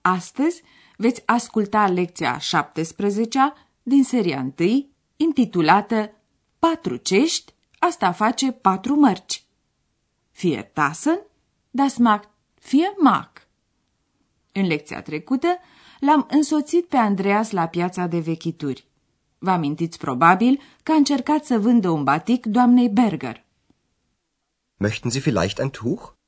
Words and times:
Astăzi 0.00 0.62
veți 0.96 1.22
asculta 1.26 1.86
lecția 1.86 2.38
17 2.38 3.38
din 3.82 4.04
seria 4.04 4.52
1, 4.58 4.88
intitulată 5.16 6.10
Patru 6.58 6.96
cești, 6.96 7.54
asta 7.78 8.12
face 8.12 8.52
patru 8.52 8.94
mărci. 8.94 9.44
Vier 10.40 10.64
Tassen, 10.64 11.20
das 11.70 11.96
macht 11.96 12.28
vier 12.68 12.94
Mark. 12.98 13.48
În 14.52 14.66
lecția 14.66 15.02
trecută 15.02 15.58
l-am 16.00 16.26
însoțit 16.30 16.86
pe 16.86 16.96
Andreas 16.96 17.50
la 17.50 17.66
piața 17.66 18.06
de 18.06 18.18
vechituri. 18.18 18.88
Vă 19.38 19.50
amintiți 19.50 19.98
probabil 19.98 20.60
că 20.82 20.92
a 20.92 20.94
încercat 20.94 21.44
să 21.44 21.58
vândă 21.58 21.90
un 21.90 22.04
batic 22.04 22.46
doamnei 22.46 22.88
Berger. 22.88 23.44
Möchten 24.84 25.10
Sie 25.10 25.20
vielleicht 25.20 25.58
ein 25.58 25.70
Tuch? 25.70 26.19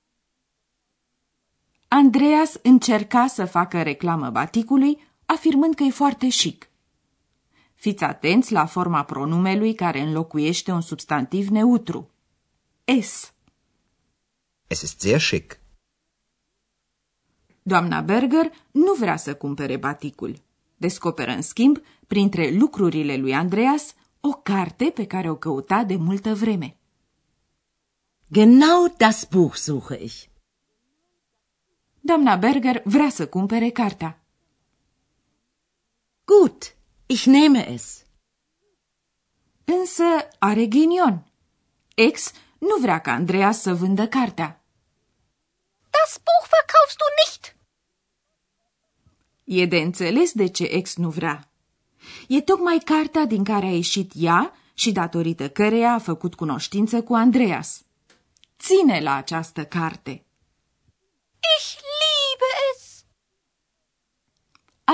Andreas 1.95 2.55
încerca 2.63 3.27
să 3.27 3.45
facă 3.45 3.83
reclamă 3.83 4.31
baticului, 4.31 4.99
afirmând 5.27 5.75
că 5.75 5.83
e 5.83 5.91
foarte 5.91 6.29
chic. 6.29 6.69
Fiți 7.75 8.05
atenți 8.05 8.53
la 8.53 8.67
forma 8.67 9.05
pronumelui 9.05 9.75
care 9.75 10.01
înlocuiește 10.01 10.73
un 10.73 10.81
substantiv 10.81 11.49
neutru. 11.49 12.11
Es. 12.85 13.35
Es 14.67 14.81
ist 14.83 15.01
sehr 15.01 15.21
schick. 15.21 15.59
Doamna 17.63 18.01
Berger 18.01 18.53
nu 18.71 18.93
vrea 18.93 19.17
să 19.17 19.35
cumpere 19.35 19.77
baticul. 19.77 20.43
Descoperă, 20.77 21.31
în 21.31 21.43
schimb, 21.43 21.79
printre 22.07 22.51
lucrurile 22.51 23.17
lui 23.17 23.35
Andreas, 23.35 23.95
o 24.21 24.31
carte 24.31 24.85
pe 24.95 25.07
care 25.07 25.31
o 25.31 25.37
căuta 25.37 25.85
de 25.85 25.97
multă 25.97 26.35
vreme. 26.35 26.77
Genau 28.31 28.95
das 28.97 29.25
Buch 29.31 29.55
suche 29.55 30.03
ich. 30.03 30.31
Doamna 32.05 32.37
Berger 32.37 32.83
vrea 32.85 33.09
să 33.09 33.29
cumpere 33.29 33.71
cartea. 33.71 34.19
Gut, 36.25 36.75
ich 37.07 37.25
nehme 37.25 37.69
es. 37.69 38.05
Însă 39.65 40.05
are 40.39 40.67
ghinion. 40.67 41.27
Ex 41.95 42.33
nu 42.59 42.77
vrea 42.81 42.99
ca 43.01 43.13
Andreas 43.13 43.61
să 43.61 43.75
vândă 43.75 44.09
cartea. 44.09 44.65
Das 45.91 46.21
Buch 46.25 46.49
verkaufst 46.51 46.97
du 46.97 47.05
nicht. 47.25 47.57
E 49.45 49.67
de 49.67 49.77
înțeles 49.77 50.33
de 50.33 50.47
ce 50.47 50.65
ex 50.65 50.97
nu 50.97 51.11
vrea. 51.11 51.49
E 52.29 52.41
tocmai 52.41 52.79
cartea 52.79 53.25
din 53.25 53.45
care 53.45 53.67
a 53.67 53.75
ieșit 53.75 54.13
ea 54.15 54.53
și 54.75 54.93
datorită 54.93 55.49
căreia 55.51 55.93
a 55.93 55.99
făcut 55.99 56.35
cunoștință 56.35 57.03
cu 57.03 57.15
Andreas. 57.15 57.83
Ține 58.59 59.01
la 59.01 59.15
această 59.15 59.65
carte. 59.65 60.25
Ich 61.59 61.79
liebe 62.01 62.51
es. 62.73 63.05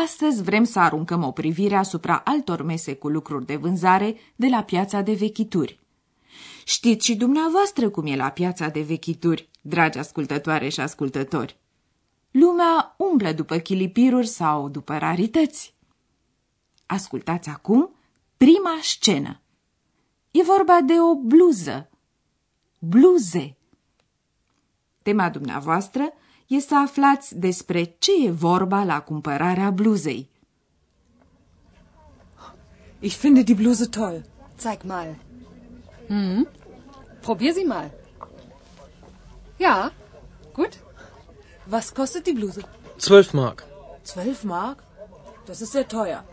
Astăzi 0.05 0.43
vrem 0.43 0.65
să 0.65 0.79
aruncăm 0.79 1.25
o 1.25 1.31
privire 1.31 1.77
asupra 1.77 2.21
altor 2.25 2.63
mese 2.63 2.95
cu 2.95 3.09
lucruri 3.09 3.47
de 3.47 3.57
vânzare 3.57 4.17
de 4.37 4.47
la 4.47 4.63
piața 4.63 5.01
de 5.01 5.13
vechituri. 5.13 5.81
Știți 6.65 7.05
și 7.05 7.17
dumneavoastră 7.17 7.91
cum 7.91 8.07
e 8.07 8.17
la 8.17 8.29
piața 8.29 8.69
de 8.69 8.81
vechituri, 8.81 9.49
dragi 9.61 9.99
ascultătoare 9.99 10.69
și 10.69 10.81
ascultători. 10.81 11.59
Lumea 12.31 12.95
umblă 12.99 13.33
după 13.33 13.57
chilipiruri 13.57 14.27
sau 14.27 14.69
după 14.69 14.99
rarități. 14.99 15.75
Ascultați 16.87 17.49
acum 17.49 17.95
prima 18.37 18.79
scenă. 18.83 19.41
E 20.31 20.43
vorba 20.43 20.81
de 20.81 21.01
o 21.01 21.15
bluză. 21.15 21.91
Bluze. 22.79 23.57
Tema 25.03 25.29
dumneavoastră 25.31 26.13
e 26.49 26.59
să 26.59 26.77
aflați 26.77 27.39
despre 27.39 27.95
ce 27.99 28.11
e 28.27 28.31
vorba 28.31 28.85
la 28.85 29.01
cumpărarea 29.01 29.71
bluzei. 29.71 30.29
Ich 32.99 33.15
finde 33.17 33.43
die 33.43 33.55
Bluse 33.55 33.87
toll. 33.87 34.25
Zeig 34.59 34.83
mal. 34.83 35.17
Hm? 36.07 36.49
Probier 37.21 37.53
sie 37.53 37.65
mal. 37.65 37.91
Ja, 39.57 39.93
gut. 40.53 40.79
Was 41.65 41.93
kostet 41.93 42.25
die 42.25 42.33
Bluse? 42.33 42.63
12 42.97 43.33
Mark. 43.33 43.65
12 44.03 44.45
Mark? 44.45 44.83
Das 45.45 45.61
ist 45.61 45.73
sehr 45.73 45.87
teuer. 45.87 46.25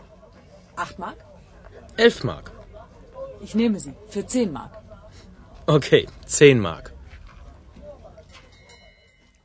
8 0.74 0.98
Mark? 0.98 1.16
11 1.96 2.24
Mark. 2.24 2.50
Ich 3.40 3.54
nehme 3.54 3.78
sie. 3.78 3.94
Für 4.08 4.26
10 4.26 4.52
Mark. 4.52 4.72
Okay, 5.66 6.06
10 6.26 6.58
Mark. 6.58 6.95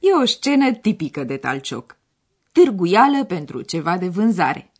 E 0.01 0.13
o 0.21 0.25
scenă 0.25 0.71
tipică 0.71 1.23
de 1.23 1.37
talcioc. 1.37 1.97
Târguială 2.51 3.25
pentru 3.25 3.61
ceva 3.61 3.97
de 3.97 4.07
vânzare. 4.07 4.71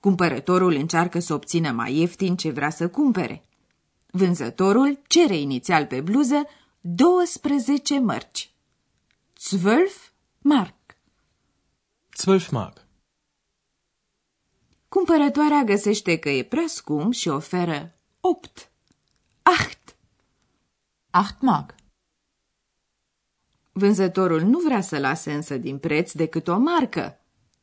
Cumpărătorul 0.00 0.72
încearcă 0.72 1.18
să 1.18 1.34
obțină 1.34 1.70
mai 1.70 1.96
ieftin 1.96 2.36
ce 2.36 2.50
vrea 2.50 2.70
să 2.70 2.88
cumpere. 2.88 3.44
Vânzătorul 4.06 5.00
cere 5.06 5.36
inițial 5.36 5.86
pe 5.86 6.00
bluză 6.00 6.42
12 6.80 7.98
mărci. 7.98 8.50
12 9.50 9.98
mark. 10.38 10.74
12 12.24 12.54
Mark. 12.54 12.86
Cumpărătoarea 14.88 15.62
găsește 15.62 16.18
că 16.18 16.30
e 16.30 16.42
prea 16.42 16.66
scump 16.66 17.12
și 17.12 17.28
oferă 17.28 17.94
8. 18.20 18.70
8. 19.60 19.96
8 21.12 21.40
Mark. 21.40 21.74
Vânzătorul 23.76 24.40
nu 24.40 24.58
vrea 24.58 24.80
să 24.80 24.98
lase 24.98 25.32
însă 25.32 25.56
din 25.56 25.78
preț 25.78 26.12
decât 26.12 26.48
o 26.48 26.58
marcă 26.58 27.20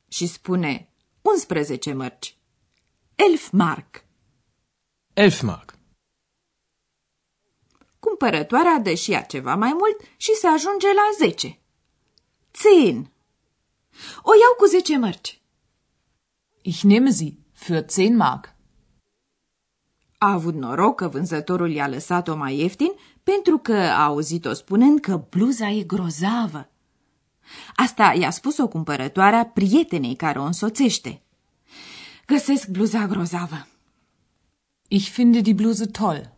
și 0.07 0.27
spune 0.27 0.89
11 1.21 1.93
mărci. 1.93 2.37
11 3.15 3.55
mark. 3.55 4.03
11 5.15 5.45
Mark. 5.45 5.77
Cumpărătoarea 7.99 8.79
dă 8.79 8.93
și 8.93 9.11
ea 9.11 9.23
ceva 9.23 9.55
mai 9.55 9.73
mult 9.73 10.01
și 10.17 10.35
se 10.35 10.47
ajunge 10.47 10.87
la 10.87 11.25
10. 11.25 11.59
10. 12.61 13.11
O 14.21 14.31
iau 14.41 14.53
cu 14.57 14.65
10 14.65 14.97
mărci. 14.97 15.41
Ich 16.61 16.81
nehme 16.81 17.11
sie. 17.11 17.37
Für 17.53 17.85
10 17.85 18.09
Mark. 18.15 18.53
A 20.23 20.31
avut 20.31 20.53
noroc 20.53 20.95
că 20.95 21.07
vânzătorul 21.07 21.71
i-a 21.71 21.87
lăsat-o 21.87 22.35
mai 22.35 22.57
ieftin 22.59 22.91
pentru 23.23 23.57
că 23.57 23.73
a 23.73 24.03
auzit-o 24.03 24.53
spunând 24.53 24.99
că 24.99 25.25
bluza 25.29 25.69
e 25.69 25.83
grozavă. 25.83 26.69
Asta 27.75 28.13
i-a 28.13 28.29
spus-o 28.29 28.67
cumpărătoarea 28.67 29.45
prietenei 29.45 30.15
care 30.15 30.39
o 30.39 30.43
însoțește. 30.43 31.21
Găsesc 32.25 32.67
bluza 32.67 33.07
grozavă. 33.07 33.67
Ich 34.87 35.09
finde 35.09 35.39
die 35.41 35.53
Bluse 35.53 35.85
toll. 35.85 36.37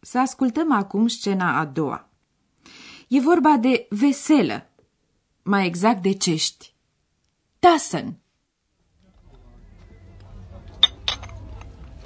Să 0.00 0.18
ascultăm 0.18 0.72
acum 0.72 1.06
scena 1.06 1.58
a 1.58 1.64
doua. 1.64 2.08
E 3.08 3.20
vorba 3.20 3.56
de 3.56 3.86
veselă, 3.90 4.70
mai 5.42 5.66
exact 5.66 6.02
de 6.02 6.12
cești. 6.12 6.74
Tassen. 7.58 8.18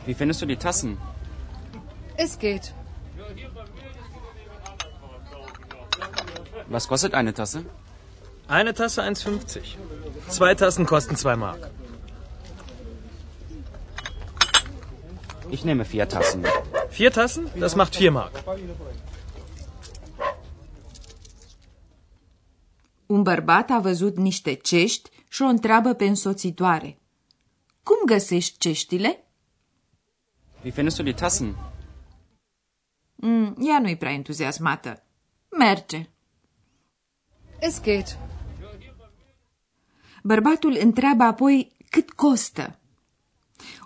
Wie 0.09 0.15
findest 0.15 0.41
du 0.41 0.47
die 0.47 0.57
Tassen? 0.57 0.97
Es 2.17 2.39
geht. 2.39 2.73
Was 6.69 6.89
kostet 6.89 7.13
eine 7.13 7.35
Tasse? 7.35 7.67
Eine 8.47 8.73
Tasse 8.73 9.03
1,50. 9.03 9.77
Zwei 10.31 10.55
Tassen 10.55 10.87
kosten 10.87 11.15
2 11.15 11.37
Mark. 11.37 11.71
Ich 15.51 15.63
nehme 15.67 15.85
vier 15.85 16.09
Tassen. 16.09 16.43
Vier 16.89 17.13
Tassen? 17.13 17.51
Das 17.61 17.77
macht 17.77 17.95
4 17.99 18.11
Mark. 18.11 18.33
Un 23.07 23.23
bărbat 23.23 23.71
a 23.71 23.79
văzut 23.79 24.17
niște 24.17 24.55
cești 24.55 25.11
și 25.29 25.43
o 25.43 25.47
întreabă 25.47 25.93
pe 25.93 26.05
însoțitoare. 26.05 26.99
Cum 27.83 27.97
găsești 28.07 28.59
ceștile? 28.59 29.23
Wie 30.65 30.73
findest 30.73 30.97
du 30.97 31.03
die 31.03 31.15
Tassen? 31.15 31.57
Mm, 33.15 33.55
ea 33.61 33.81
nu-i 33.81 33.97
prea 33.97 34.13
entuziasmată. 34.13 35.03
Merge. 35.59 36.11
Es 37.61 37.81
geht. 37.81 38.19
Bărbatul 40.23 40.77
întreabă 40.81 41.23
apoi 41.23 41.73
cât 41.91 42.11
costă. 42.11 42.79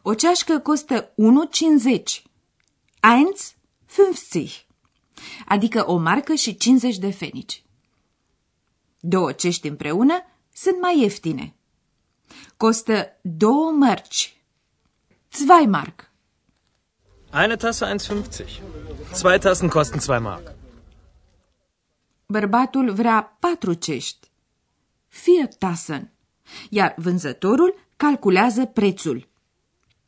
O 0.02 0.14
ceașcă 0.14 0.58
costă 0.58 1.14
1,50. 1.14 2.22
1,50. 4.42 4.66
Adică 5.46 5.90
o 5.90 5.96
marcă 5.96 6.34
și 6.34 6.56
50 6.56 6.98
de 6.98 7.10
fenici. 7.10 7.64
Două 9.00 9.32
cești 9.32 9.68
împreună 9.68 10.14
sunt 10.52 10.80
mai 10.80 11.00
ieftine. 11.00 11.54
Costă 12.56 13.18
două 13.22 13.70
mărci. 13.70 14.36
Zwei 15.30 15.66
Mark. 15.66 16.11
Eine 17.34 17.56
Tasse 17.56 17.86
1,50. 17.86 18.60
Zwei 19.12 19.38
Tassen 19.38 19.68
kosten 19.68 20.00
2 20.00 20.18
Mark. 20.20 20.52
Bărbatul 22.26 22.92
vrea 22.92 23.36
patru 23.38 23.72
cești. 23.72 24.28
Vier 25.24 25.54
Tassen. 25.58 26.10
Iar 26.70 26.94
vânzătorul 26.96 27.74
calculează 27.96 28.64
prețul. 28.66 29.28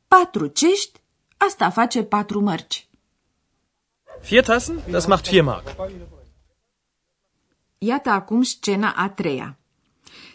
Patru 0.08 0.46
cești, 0.46 1.00
asta 1.36 1.70
face 1.70 2.02
patru 2.02 2.40
mărci. 2.40 2.88
Vier 4.28 4.44
Tassen, 4.44 4.82
das 4.90 5.06
macht 5.06 5.24
4 5.24 5.42
Mark. 5.42 5.76
Iată 7.78 8.10
acum 8.10 8.42
scena 8.42 8.92
a 8.96 9.08
treia. 9.08 9.56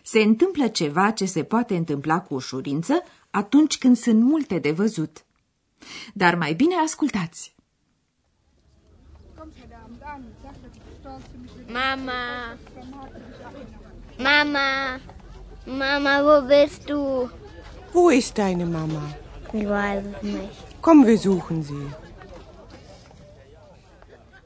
Se 0.03 0.19
întâmplă 0.19 0.67
ceva 0.67 1.11
ce 1.11 1.25
se 1.25 1.43
poate 1.43 1.75
întâmpla 1.75 2.21
cu 2.21 2.33
ușurință 2.33 3.03
atunci 3.29 3.77
când 3.77 3.97
sunt 3.97 4.21
multe 4.21 4.59
de 4.59 4.71
văzut. 4.71 5.23
Dar 6.13 6.35
mai 6.35 6.53
bine 6.53 6.75
ascultați. 6.75 7.55
Mama. 11.67 12.57
Mama. 14.17 14.99
Mama, 15.65 16.21
wo 16.21 16.47
bist 16.47 16.85
du? 16.85 17.29
Wo 17.93 18.09
ist 18.11 18.33
deine 18.33 18.65
Mama? 18.65 19.01
Ich 19.53 19.67
weiß 19.67 20.03
es 20.05 20.21
nicht. 20.21 20.81
Komm, 20.81 21.05
wir 21.05 21.17
suchen 21.17 21.61
sie. 21.63 21.95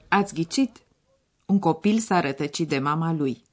Ați 0.07 0.33
ghicit? 0.33 0.81
Un 1.45 1.59
copil 1.59 1.99
s-a 1.99 2.19
rătăcit 2.19 2.69
de 2.69 2.79
mama 2.79 3.13
lui. 3.13 3.43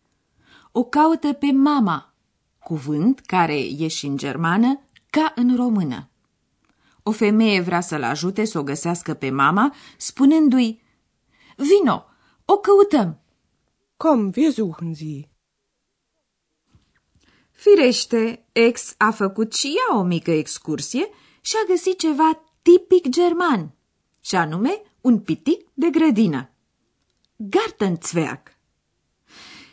O 0.72 0.84
caută 0.84 1.32
pe 1.32 1.52
mama, 1.52 2.12
cuvânt 2.58 3.20
care 3.20 3.58
e 3.58 3.88
și 3.88 4.06
în 4.06 4.16
germană 4.16 4.80
ca 5.10 5.32
în 5.34 5.56
română. 5.56 6.09
O 7.02 7.10
femeie 7.10 7.60
vrea 7.60 7.80
să-l 7.80 8.02
ajute 8.02 8.44
să 8.44 8.58
o 8.58 8.62
găsească 8.62 9.14
pe 9.14 9.30
mama, 9.30 9.74
spunându-i, 9.96 10.82
Vino, 11.56 12.04
o 12.44 12.58
căutăm! 12.58 13.20
Komm, 13.96 14.32
wir 14.36 14.52
suchen 14.52 14.94
sie. 14.94 15.28
Firește, 17.50 18.44
ex 18.52 18.94
a 18.96 19.10
făcut 19.10 19.52
și 19.52 19.66
ea 19.66 19.98
o 19.98 20.02
mică 20.02 20.30
excursie 20.30 21.08
și 21.40 21.54
a 21.64 21.66
găsit 21.68 21.98
ceva 21.98 22.42
tipic 22.62 23.08
german, 23.08 23.74
și 24.20 24.36
anume 24.36 24.82
un 25.00 25.18
pitic 25.18 25.68
de 25.74 25.88
grădină. 25.90 26.50
Gartenzwerg. 27.36 28.58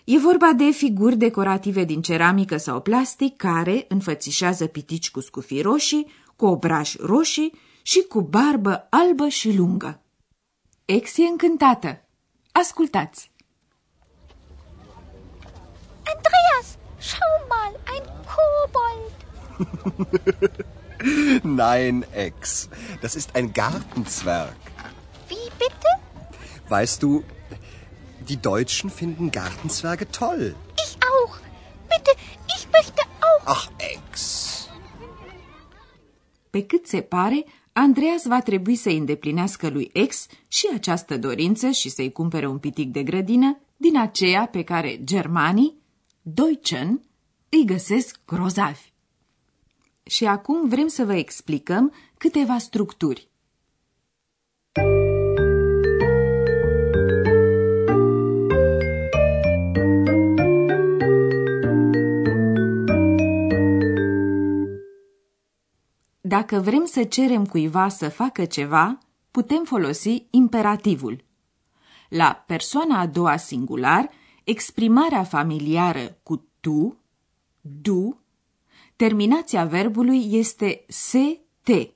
E 0.03 0.18
vorba 0.18 0.53
de 0.53 0.69
figuri 0.69 1.18
decorative 1.18 1.83
din 1.83 2.01
ceramică 2.01 2.57
sau 2.57 2.81
plastic 2.81 3.35
care 3.35 3.85
înfățișează 3.88 4.68
pitici 4.68 5.12
cu 5.12 5.19
scufii 5.19 5.62
roșii, 5.62 6.07
cu 6.38 6.45
obraji 6.45 6.98
roșii 7.00 7.54
și 7.81 8.01
cu 8.01 8.22
barbă 8.22 8.88
albă 8.89 9.28
și 9.28 9.56
lungă. 9.56 10.01
Ex 10.86 11.18
e 11.18 11.22
încântată. 11.22 12.01
Ascultați! 12.51 13.31
Andreas, 16.13 16.68
schau 16.98 17.36
mal, 17.54 17.74
ein 17.94 18.06
Kobold. 18.31 19.16
Nein, 21.62 22.06
Ex. 22.12 22.68
Das 23.01 23.16
ist 23.16 23.30
ein 23.36 23.51
Gartenzwerg. 23.54 24.57
Wie 25.30 25.50
bitte? 25.57 25.89
Weißt 26.69 27.01
du, 27.01 27.24
die 28.28 28.38
Deutschen 28.38 28.89
finden 28.89 29.31
Gartenzwerge 29.31 30.06
toll. 30.12 30.56
Pe 36.57 36.65
cât 36.65 36.86
se 36.86 37.01
pare, 37.01 37.45
Andreas 37.74 38.25
va 38.25 38.42
trebui 38.42 38.75
să 38.75 38.89
îndeplinească 38.89 39.69
lui 39.69 39.89
ex 39.94 40.27
și 40.48 40.68
această 40.74 41.18
dorință 41.18 41.69
și 41.69 41.89
să-i 41.89 42.12
cumpere 42.12 42.48
un 42.48 42.57
pitic 42.57 42.92
de 42.92 43.04
grădină 43.04 43.59
din 43.75 43.98
aceea 43.98 44.48
pe 44.48 44.63
care 44.63 45.00
germanii, 45.04 45.77
Deutschen, 46.21 47.01
îi 47.50 47.65
găsesc 47.65 48.19
grozavi. 48.25 48.92
Și 50.04 50.25
acum 50.25 50.68
vrem 50.68 50.88
să 50.88 51.06
vă 51.06 51.13
explicăm 51.13 51.94
câteva 52.18 52.57
structuri. 52.57 53.27
Dacă 66.27 66.59
vrem 66.59 66.85
să 66.85 67.03
cerem 67.03 67.45
cuiva 67.45 67.88
să 67.88 68.09
facă 68.09 68.45
ceva, 68.45 68.97
putem 69.31 69.63
folosi 69.63 70.25
imperativul. 70.29 71.24
La 72.09 72.44
persoana 72.47 73.00
a 73.00 73.06
doua 73.06 73.38
singular, 73.38 74.09
exprimarea 74.44 75.24
familiară 75.24 76.18
cu 76.24 76.47
tu, 76.59 76.97
du, 77.62 78.19
terminația 78.95 79.65
verbului 79.65 80.33
este 80.33 80.85
se-te. 80.88 81.89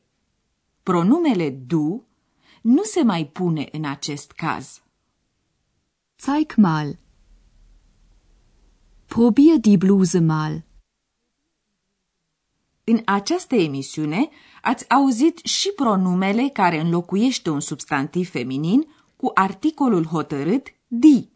Pronumele 0.83 1.49
du 1.49 2.05
nu 2.61 2.83
se 2.83 3.03
mai 3.03 3.25
pune 3.25 3.67
în 3.71 3.85
acest 3.85 4.31
caz. 4.31 4.81
Zeig 6.19 6.53
mal. 6.55 6.99
Probier 9.05 9.57
die 9.57 9.77
Bluse 9.77 10.19
mal. 10.19 10.63
În 12.83 13.01
această 13.05 13.55
emisiune 13.55 14.29
ați 14.61 14.89
auzit 14.89 15.37
și 15.37 15.71
pronumele 15.75 16.49
care 16.53 16.79
înlocuiește 16.79 17.49
un 17.49 17.59
substantiv 17.59 18.29
feminin 18.29 18.87
cu 19.15 19.31
articolul 19.33 20.05
hotărât 20.05 20.67
di. 20.87 21.29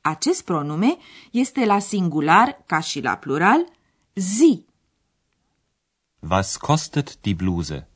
Acest 0.00 0.44
pronume 0.44 0.96
este 1.30 1.64
la 1.64 1.78
singular 1.78 2.62
ca 2.66 2.80
și 2.80 3.00
la 3.00 3.16
plural 3.16 3.66
zi. 4.14 4.64
Was 6.30 6.56
kostet 6.56 7.20
die 7.20 7.34
Bluse? 7.34 7.88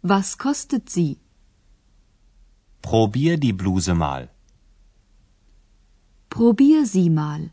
Was 0.00 0.34
kostet 0.34 0.88
sie? 0.88 1.18
Probier 2.80 3.38
die 3.38 3.52
Bluse 3.52 3.92
mal. 3.92 4.34
Probier 6.28 6.84
sie 6.84 7.10
mal. 7.10 7.50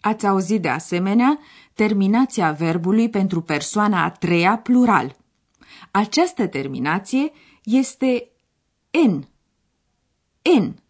Ați 0.00 0.26
auzit 0.26 0.62
de 0.62 0.68
asemenea 0.68 1.38
terminația 1.74 2.52
verbului 2.52 3.10
pentru 3.10 3.40
persoana 3.40 4.04
a 4.04 4.10
treia 4.10 4.58
plural. 4.58 5.16
Această 5.90 6.46
terminație 6.46 7.32
este 7.64 8.30
n. 9.08 9.28
N. 10.60 10.82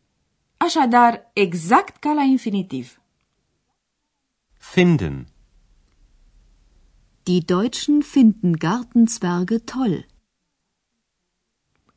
Așadar, 0.57 1.31
exact 1.33 1.97
ca 1.97 2.12
la 2.12 2.23
infinitiv. 2.23 3.00
Finden. 4.59 5.26
Die 7.23 7.40
Deutschen 7.40 8.00
finden 8.00 8.52
Gartenzwerge 8.52 9.59
toll. 9.59 10.07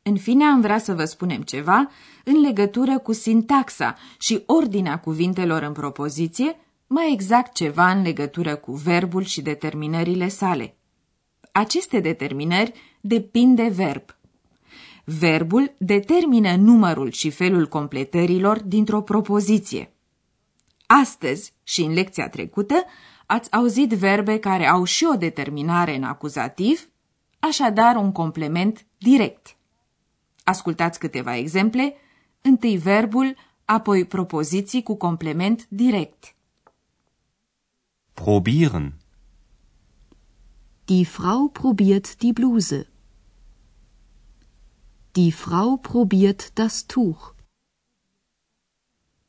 În 0.01 0.17
fine, 0.17 0.43
am 0.45 0.61
vrea 0.61 0.77
să 0.77 0.93
vă 0.93 1.05
spunem 1.05 1.41
ceva 1.41 1.89
în 2.23 2.41
legătură 2.41 2.99
cu 2.99 3.13
sintaxa 3.13 3.97
și 4.19 4.43
ordinea 4.45 4.99
cuvintelor 4.99 5.61
în 5.61 5.71
propoziție, 5.71 6.55
mai 6.93 7.11
exact 7.11 7.53
ceva 7.53 7.91
în 7.91 8.01
legătură 8.01 8.55
cu 8.55 8.71
verbul 8.71 9.23
și 9.23 9.41
determinările 9.41 10.27
sale. 10.27 10.75
Aceste 11.51 11.99
determinări 11.99 12.73
depind 13.01 13.55
de 13.55 13.67
verb. 13.67 14.03
Verbul 15.05 15.75
determină 15.77 16.55
numărul 16.55 17.11
și 17.11 17.29
felul 17.29 17.67
completărilor 17.67 18.61
dintr-o 18.61 19.01
propoziție. 19.01 19.93
Astăzi 20.85 21.53
și 21.63 21.81
în 21.81 21.93
lecția 21.93 22.29
trecută 22.29 22.83
ați 23.25 23.51
auzit 23.51 23.89
verbe 23.89 24.39
care 24.39 24.67
au 24.67 24.83
și 24.83 25.07
o 25.13 25.15
determinare 25.15 25.95
în 25.95 26.03
acuzativ, 26.03 26.89
așadar 27.39 27.95
un 27.95 28.11
complement 28.11 28.85
direct. 28.97 29.55
Ascultați 30.43 30.99
câteva 30.99 31.35
exemple, 31.35 31.95
întâi 32.41 32.77
verbul, 32.77 33.35
apoi 33.65 34.05
propoziții 34.05 34.83
cu 34.83 34.95
complement 34.95 35.65
direct. 35.69 36.32
Probieren. 38.13 38.93
Die 40.87 41.05
Frau 41.05 41.47
probiert 41.47 42.21
die 42.21 42.33
Bluse. 42.33 42.87
Die 45.15 45.31
Frau 45.31 45.77
probiert 45.77 46.57
das 46.57 46.85
Tuch. 46.85 47.35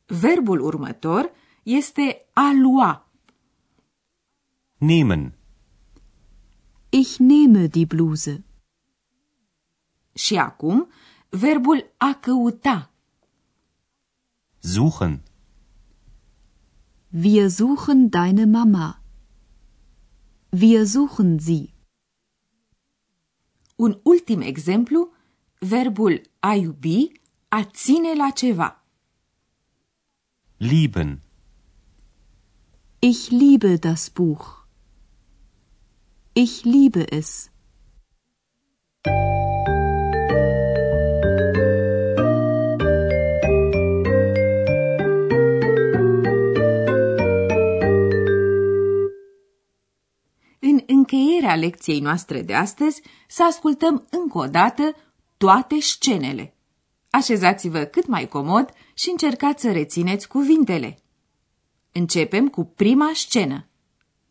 Verbul 0.06 0.60
următor 0.60 1.30
este 1.62 2.26
a 2.32 2.52
lua. 2.52 3.08
Nehmen. 4.78 5.34
Ich 6.90 7.18
nehme 7.18 7.66
die 7.66 7.86
Bluse. 7.86 8.44
Și 10.14 10.36
acum, 10.36 10.88
verbul 11.28 11.92
a 11.96 12.18
căuta. 12.20 12.90
Suchen. 14.58 15.22
Wir 17.16 17.48
suchen 17.48 18.10
deine 18.10 18.44
Mama. 18.48 19.00
Wir 20.50 20.84
suchen 20.84 21.38
sie. 21.38 21.72
Un 23.76 23.94
ultim 24.02 24.42
exemplu, 24.42 25.12
verbul 25.60 26.20
a 26.40 26.56
iubi, 26.56 27.12
a 27.50 27.62
ține 27.62 28.14
la 28.16 28.32
ceva. 28.34 28.82
Lieben. 30.58 31.20
Ich 32.98 33.30
liebe 33.30 33.78
das 33.78 34.10
Buch. 34.10 34.66
Ich 36.34 36.64
liebe 36.64 37.12
es. 37.12 37.48
Încheierea 51.44 51.68
lecției 51.68 52.00
noastre 52.00 52.42
de 52.42 52.54
astăzi, 52.54 53.02
să 53.28 53.44
ascultăm 53.44 54.06
încă 54.10 54.38
o 54.38 54.46
dată 54.46 54.96
toate 55.36 55.80
scenele. 55.80 56.54
Așezați-vă 57.10 57.84
cât 57.84 58.06
mai 58.06 58.28
comod 58.28 58.70
și 58.94 59.10
încercați 59.10 59.62
să 59.62 59.72
rețineți 59.72 60.28
cuvintele. 60.28 60.98
Începem 61.92 62.48
cu 62.48 62.64
prima 62.64 63.10
scenă. 63.14 63.66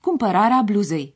Cumpărarea 0.02 0.62
bluzei. 0.66 1.16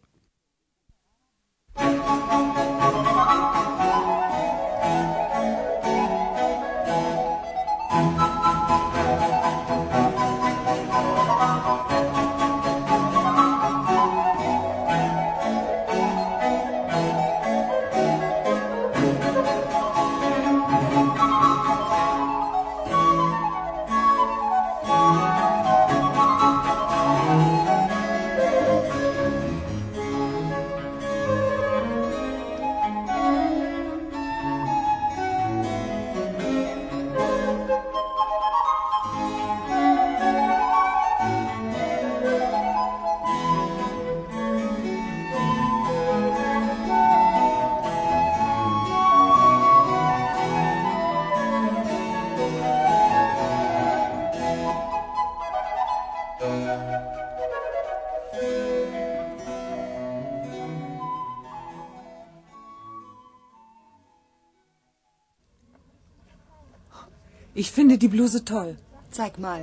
Ich 67.61 67.69
finde 67.71 67.97
die 67.97 68.11
Bluse 68.15 68.39
toll. 68.45 68.71
Zeig 69.17 69.33
mal. 69.39 69.61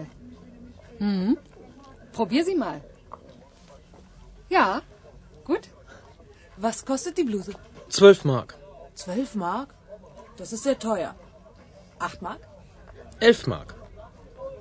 Hm? 0.98 1.36
Probier 2.12 2.44
sie 2.44 2.56
mal. 2.56 2.78
Ja, 4.56 4.82
gut. 5.44 5.64
Was 6.56 6.84
kostet 6.84 7.18
die 7.18 7.26
Bluse? 7.30 7.52
Zwölf 7.88 8.24
Mark. 8.24 8.50
Zwölf 8.94 9.34
Mark? 9.34 9.68
Das 10.38 10.52
ist 10.52 10.64
sehr 10.64 10.78
teuer. 10.78 11.14
Acht 11.98 12.20
Mark? 12.22 12.40
Elf 13.20 13.46
Mark. 13.46 13.74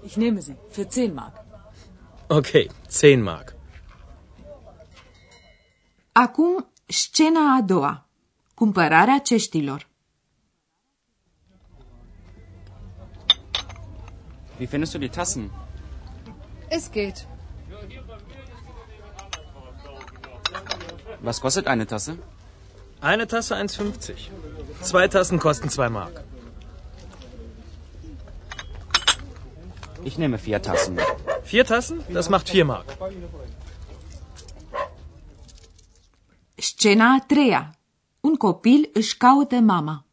Ich 0.04 0.16
nehme 0.18 0.42
sie. 0.42 0.56
Für 0.70 0.88
zehn 0.88 1.16
Mark. 1.16 1.36
Okay, 2.30 2.70
zehn 2.88 3.22
Mark. 3.22 3.56
Acum, 6.14 6.64
scena 6.88 7.44
a 7.58 7.62
doua. 7.62 8.06
Cumpărarea 8.56 9.20
ceștilor. 9.20 9.82
Wie 14.64 14.68
findest 14.68 14.94
du 14.94 15.00
die 15.00 15.10
Tassen? 15.10 15.52
Es 16.70 16.90
geht. 16.90 17.28
Was 21.20 21.42
kostet 21.42 21.68
eine 21.68 21.86
Tasse? 21.86 22.18
Eine 23.02 23.28
Tasse 23.28 23.58
1,50. 23.58 24.14
Zwei 24.82 25.10
Tassen 25.10 25.38
kosten 25.40 25.68
2 25.68 25.90
Mark. 25.90 26.24
Ich 30.06 30.18
nehme 30.18 30.38
vier 30.38 30.62
Tassen. 30.62 30.98
Vier 31.44 31.66
Tassen? 31.66 31.98
Das 32.08 32.30
macht 32.30 32.48
4 32.48 32.64
Mark. 32.64 32.88
Scena 36.58 37.08
a 37.18 37.26
treia. 37.28 37.62
Un 38.22 38.36
copil 38.36 38.90
își 38.94 39.18
caută 39.18 39.56
mama. 39.56 40.06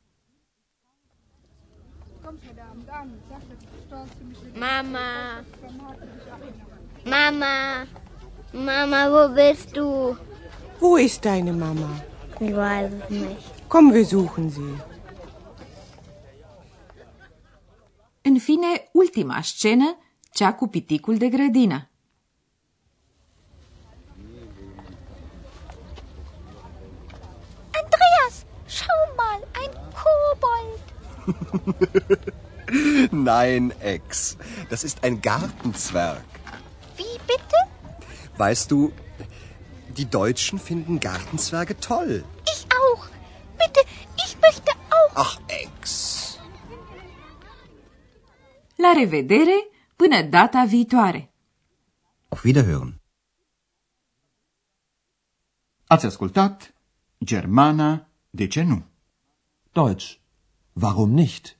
Mama. 4.61 5.45
Mama. 7.05 7.87
Mama, 8.53 9.01
wo 9.15 9.23
bist 9.35 9.75
du? 9.77 10.17
Wo 10.81 10.97
ist 10.97 11.25
deine 11.25 11.53
Mama? 11.53 11.91
Ich 12.41 12.55
weiß 12.55 12.93
es 12.93 13.11
nicht. 13.11 13.69
Komm, 13.69 13.93
wir 13.95 14.05
suchen 14.05 14.51
sie. 14.51 14.75
În 18.23 18.39
fine, 18.39 18.89
ultima 18.93 19.41
scenă, 19.43 19.97
cea 20.33 20.55
cu 20.55 20.67
piticul 20.67 21.17
de 21.17 21.29
grădină. 21.29 21.89
Andreas, 27.81 28.45
schau 28.67 29.03
mal, 29.17 29.41
ein 29.63 29.73
Kobold. 30.01 30.81
Nein, 33.11 33.73
Ex. 33.81 34.37
Das 34.69 34.85
ist 34.85 35.03
ein 35.05 35.21
Gartenzwerg. 35.21 36.25
Wie 36.97 37.19
bitte? 37.27 37.59
Weißt 38.37 38.71
du, 38.71 38.93
die 39.97 40.09
Deutschen 40.11 40.59
finden 40.59 41.01
Gartenzwerge 41.01 41.77
toll. 41.79 42.25
Ich 42.53 42.67
auch. 42.81 43.07
Bitte, 43.59 43.81
ich 44.25 44.37
möchte 44.41 44.73
auch. 44.99 45.13
Ach, 45.15 45.41
Ex. 45.49 46.39
La 48.77 48.93
revedere, 48.93 49.69
până 49.97 50.23
data 50.23 50.65
viitoare! 50.65 51.31
Auf 52.29 52.43
Wiederhören. 52.43 53.01
Ați 55.87 56.07
ascultat 56.07 56.75
Germana, 57.19 58.09
de 58.31 58.47
ce 58.47 58.63
nu? 58.63 58.85
Deutsch. 59.73 60.19
Warum 60.73 61.11
nicht? 61.11 61.60